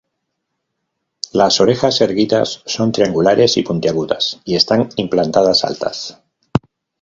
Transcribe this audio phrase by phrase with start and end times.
[1.31, 6.19] Las orejas, erguidas, son triangulares y puntiagudas, y están implantadas altas.